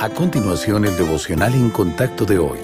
A 0.00 0.08
continuación, 0.08 0.86
el 0.86 0.96
devocional 0.96 1.52
en 1.52 1.68
contacto 1.68 2.24
de 2.24 2.38
hoy. 2.38 2.58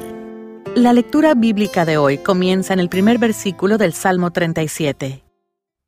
La 0.75 0.95
lectura 0.95 1.35
bíblica 1.35 1.85
de 1.85 1.99
hoy 1.99 2.17
comienza 2.17 2.73
en 2.73 2.81
el 2.81 2.89
primer 2.89 3.19
versículo 3.19 3.77
del 3.77 3.93
Salmo 3.93 4.31
37. 4.31 5.23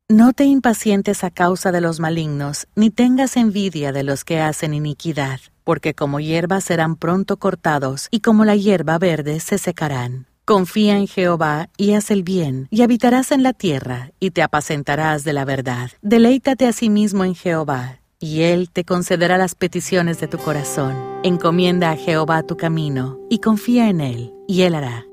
No 0.09 0.33
te 0.33 0.43
impacientes 0.43 1.23
a 1.23 1.31
causa 1.31 1.71
de 1.71 1.81
los 1.81 1.99
malignos, 1.99 2.67
ni 2.75 2.91
tengas 2.91 3.35
envidia 3.35 3.91
de 3.91 4.03
los 4.03 4.23
que 4.23 4.39
hacen 4.39 4.75
iniquidad, 4.75 5.39
porque 5.63 5.95
como 5.95 6.19
hierba 6.19 6.61
serán 6.61 6.95
pronto 6.95 7.37
cortados, 7.37 8.09
y 8.11 8.19
como 8.19 8.45
la 8.45 8.55
hierba 8.55 8.99
verde 8.99 9.39
se 9.39 9.57
secarán. 9.57 10.27
Confía 10.45 10.97
en 10.97 11.07
Jehová 11.07 11.69
y 11.77 11.93
haz 11.93 12.11
el 12.11 12.21
bien, 12.21 12.67
y 12.69 12.83
habitarás 12.83 13.31
en 13.31 13.41
la 13.41 13.53
tierra, 13.53 14.11
y 14.19 14.29
te 14.29 14.43
apacentarás 14.43 15.23
de 15.23 15.33
la 15.33 15.45
verdad. 15.45 15.89
Deleítate 16.03 16.67
a 16.67 16.73
sí 16.73 16.91
mismo 16.91 17.25
en 17.25 17.33
Jehová 17.33 17.99
y 18.19 18.41
Él 18.41 18.69
te 18.69 18.83
concederá 18.83 19.37
las 19.37 19.55
peticiones 19.55 20.19
de 20.19 20.27
tu 20.27 20.37
corazón. 20.37 21.08
Encomienda 21.21 21.91
a 21.91 21.97
Jehová 21.97 22.43
tu 22.43 22.55
camino 22.55 23.19
y 23.29 23.39
confía 23.39 23.89
en 23.89 23.99
Él, 23.99 24.33
y 24.47 24.61
Él 24.61 24.73
hará. 24.73 25.05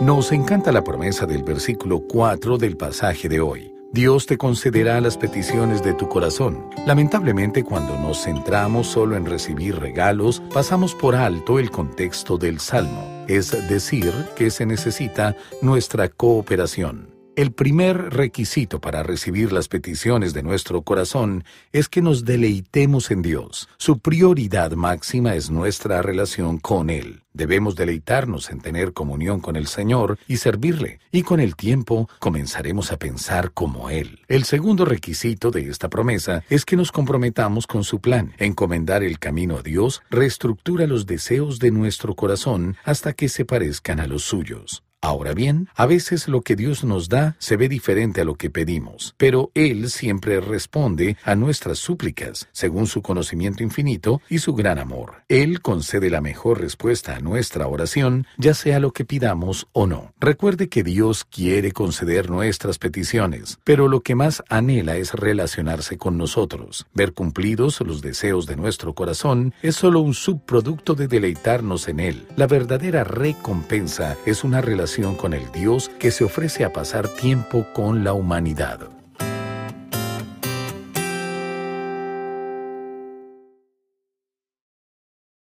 Nos 0.00 0.32
encanta 0.32 0.72
la 0.72 0.82
promesa 0.82 1.26
del 1.26 1.44
versículo 1.44 2.00
4 2.00 2.58
del 2.58 2.76
pasaje 2.76 3.28
de 3.28 3.38
hoy. 3.38 3.72
Dios 3.92 4.26
te 4.26 4.36
concederá 4.36 5.00
las 5.00 5.16
peticiones 5.16 5.84
de 5.84 5.94
tu 5.94 6.08
corazón. 6.08 6.66
Lamentablemente, 6.86 7.62
cuando 7.62 7.96
nos 8.00 8.24
centramos 8.24 8.88
solo 8.88 9.16
en 9.16 9.26
recibir 9.26 9.78
regalos, 9.78 10.42
pasamos 10.52 10.92
por 10.92 11.14
alto 11.14 11.60
el 11.60 11.70
contexto 11.70 12.36
del 12.36 12.58
Salmo, 12.58 13.24
es 13.28 13.52
decir, 13.68 14.12
que 14.34 14.50
se 14.50 14.66
necesita 14.66 15.36
nuestra 15.62 16.08
cooperación. 16.08 17.17
El 17.38 17.52
primer 17.52 18.14
requisito 18.14 18.80
para 18.80 19.04
recibir 19.04 19.52
las 19.52 19.68
peticiones 19.68 20.34
de 20.34 20.42
nuestro 20.42 20.82
corazón 20.82 21.44
es 21.70 21.88
que 21.88 22.02
nos 22.02 22.24
deleitemos 22.24 23.12
en 23.12 23.22
Dios. 23.22 23.68
Su 23.76 24.00
prioridad 24.00 24.72
máxima 24.72 25.36
es 25.36 25.48
nuestra 25.48 26.02
relación 26.02 26.58
con 26.58 26.90
Él. 26.90 27.22
Debemos 27.32 27.76
deleitarnos 27.76 28.50
en 28.50 28.60
tener 28.60 28.92
comunión 28.92 29.38
con 29.38 29.54
el 29.54 29.68
Señor 29.68 30.18
y 30.26 30.38
servirle, 30.38 30.98
y 31.12 31.22
con 31.22 31.38
el 31.38 31.54
tiempo 31.54 32.08
comenzaremos 32.18 32.90
a 32.90 32.98
pensar 32.98 33.52
como 33.52 33.88
Él. 33.88 34.18
El 34.26 34.42
segundo 34.42 34.84
requisito 34.84 35.52
de 35.52 35.68
esta 35.68 35.88
promesa 35.88 36.42
es 36.50 36.64
que 36.64 36.74
nos 36.74 36.90
comprometamos 36.90 37.68
con 37.68 37.84
su 37.84 38.00
plan. 38.00 38.32
Encomendar 38.38 39.04
el 39.04 39.20
camino 39.20 39.58
a 39.58 39.62
Dios 39.62 40.02
reestructura 40.10 40.88
los 40.88 41.06
deseos 41.06 41.60
de 41.60 41.70
nuestro 41.70 42.16
corazón 42.16 42.76
hasta 42.82 43.12
que 43.12 43.28
se 43.28 43.44
parezcan 43.44 44.00
a 44.00 44.08
los 44.08 44.24
suyos. 44.24 44.82
Ahora 45.00 45.32
bien, 45.32 45.68
a 45.76 45.86
veces 45.86 46.26
lo 46.26 46.42
que 46.42 46.56
Dios 46.56 46.82
nos 46.82 47.08
da 47.08 47.36
se 47.38 47.56
ve 47.56 47.68
diferente 47.68 48.20
a 48.20 48.24
lo 48.24 48.34
que 48.34 48.50
pedimos, 48.50 49.14
pero 49.16 49.52
Él 49.54 49.90
siempre 49.90 50.40
responde 50.40 51.16
a 51.22 51.36
nuestras 51.36 51.78
súplicas, 51.78 52.48
según 52.50 52.88
su 52.88 53.00
conocimiento 53.00 53.62
infinito 53.62 54.20
y 54.28 54.38
su 54.38 54.54
gran 54.54 54.76
amor. 54.76 55.22
Él 55.28 55.60
concede 55.60 56.10
la 56.10 56.20
mejor 56.20 56.60
respuesta 56.60 57.14
a 57.14 57.20
nuestra 57.20 57.68
oración, 57.68 58.26
ya 58.38 58.54
sea 58.54 58.80
lo 58.80 58.92
que 58.92 59.04
pidamos 59.04 59.68
o 59.72 59.86
no. 59.86 60.14
Recuerde 60.18 60.68
que 60.68 60.82
Dios 60.82 61.24
quiere 61.24 61.70
conceder 61.70 62.28
nuestras 62.28 62.78
peticiones, 62.78 63.60
pero 63.62 63.86
lo 63.86 64.00
que 64.00 64.16
más 64.16 64.42
anhela 64.48 64.96
es 64.96 65.14
relacionarse 65.14 65.96
con 65.96 66.18
nosotros. 66.18 66.88
Ver 66.92 67.12
cumplidos 67.12 67.80
los 67.82 68.02
deseos 68.02 68.46
de 68.46 68.56
nuestro 68.56 68.94
corazón 68.94 69.54
es 69.62 69.76
solo 69.76 70.00
un 70.00 70.14
subproducto 70.14 70.96
de 70.96 71.06
deleitarnos 71.06 71.86
en 71.86 72.00
Él. 72.00 72.26
La 72.34 72.48
verdadera 72.48 73.04
recompensa 73.04 74.16
es 74.26 74.42
una 74.42 74.60
relación 74.60 74.87
con 75.16 75.34
el 75.34 75.52
Dios 75.52 75.90
que 75.98 76.10
se 76.10 76.24
ofrece 76.24 76.64
a 76.64 76.72
pasar 76.72 77.08
tiempo 77.08 77.66
con 77.74 78.04
la 78.04 78.14
humanidad. 78.14 78.97